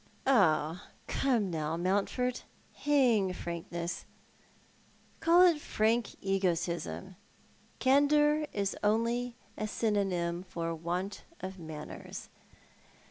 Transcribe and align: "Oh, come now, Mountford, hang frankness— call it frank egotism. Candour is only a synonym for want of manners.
"Oh, 0.25 0.81
come 1.05 1.51
now, 1.51 1.77
Mountford, 1.77 2.41
hang 2.73 3.33
frankness— 3.33 4.05
call 5.19 5.43
it 5.43 5.61
frank 5.61 6.15
egotism. 6.21 7.17
Candour 7.77 8.47
is 8.51 8.75
only 8.83 9.35
a 9.59 9.67
synonym 9.67 10.41
for 10.41 10.73
want 10.73 11.23
of 11.41 11.59
manners. 11.59 12.29